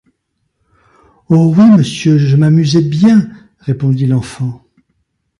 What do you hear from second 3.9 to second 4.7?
l’enfant.